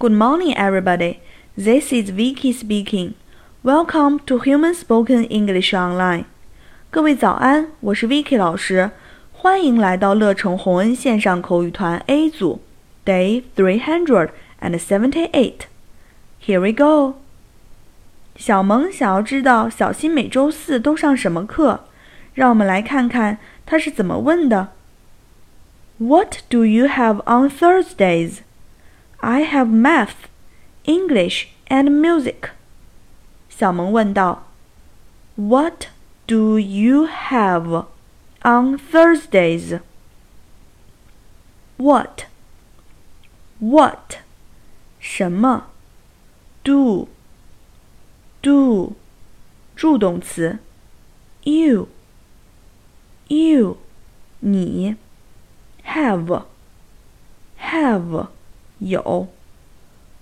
[0.00, 1.20] Good morning, everybody.
[1.58, 3.12] This is Vicky speaking.
[3.62, 6.24] Welcome to Hongen Spoken English Online.
[6.88, 8.92] 各位早安，我是 Vicky 老师，
[9.34, 12.62] 欢迎来到乐城洪恩线上口语团 A 组
[13.04, 14.30] ，Day three hundred
[14.62, 15.64] and seventy-eight.
[16.42, 17.16] Here we go.
[18.36, 21.80] 小萌想要知道小新每周四都上什么课，
[22.32, 23.36] 让我们来看看
[23.66, 24.68] 他是怎么问的。
[25.98, 28.38] What do you have on Thursdays?
[29.19, 30.29] I have math,
[30.85, 32.51] English, and music.
[33.49, 34.43] 小萌问道：“
[35.35, 35.87] What
[36.27, 37.85] do you have
[38.43, 39.79] on Thursdays?”
[41.77, 42.25] What?
[43.59, 44.19] What?
[44.99, 45.67] 什么？
[46.63, 47.07] Do?
[48.41, 48.93] Do?
[49.75, 50.59] 助动词。
[51.43, 51.87] You?
[53.27, 53.77] You?
[54.39, 54.95] 你。
[55.85, 56.43] Have?
[57.59, 58.27] Have?
[58.79, 59.27] 有。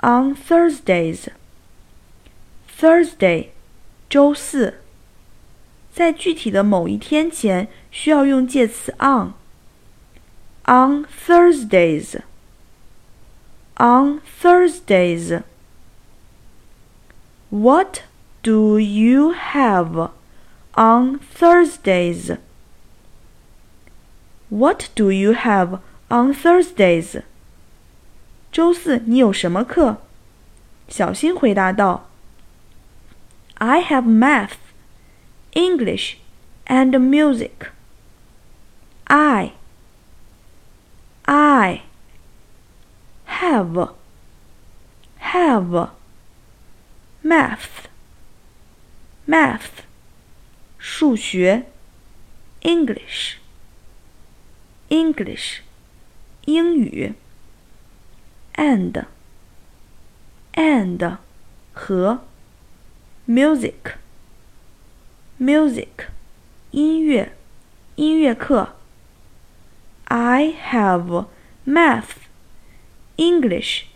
[0.00, 1.28] On Thursdays.
[2.78, 3.48] Thursday，
[4.08, 4.80] 周四。
[5.92, 12.20] 在具体的某一天前，需要用介词 on。On Thursdays.
[13.76, 15.42] On Thursdays.
[17.50, 18.02] What
[18.42, 20.10] do you have
[20.76, 22.36] on Thursdays?
[24.50, 27.22] What do you have on Thursdays?
[28.52, 30.02] 周四你有什么课？
[30.88, 32.08] 小新回答道。
[33.54, 34.56] I have math,
[35.52, 36.14] English,
[36.66, 37.70] and music.
[39.04, 39.52] I
[41.24, 41.82] I
[43.26, 43.94] have
[45.20, 45.90] have
[47.22, 47.86] math
[49.26, 49.84] math
[50.78, 51.66] 数学
[52.62, 53.36] English
[54.88, 55.58] English
[56.44, 57.14] 英语
[58.54, 59.04] and
[60.54, 61.18] and
[61.72, 62.20] 和
[63.26, 63.94] music
[65.38, 66.08] music
[66.70, 67.32] 音乐
[67.96, 68.78] 音乐课
[70.10, 71.26] I have
[71.66, 72.28] math,
[73.18, 73.88] English,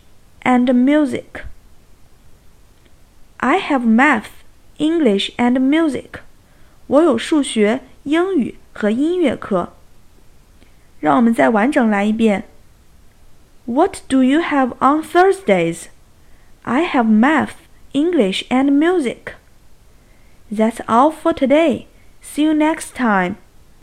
[0.43, 1.41] and music.
[3.39, 4.43] I have math,
[4.77, 6.21] English, and music.
[6.85, 9.73] 我有数学、英语和音乐课。
[10.99, 12.45] 让我们再完整来一遍。
[13.68, 15.90] What do you have on Thursdays?
[16.64, 19.34] I have math, English, and music.
[20.50, 21.86] That's all for today.
[22.22, 23.36] See you next time.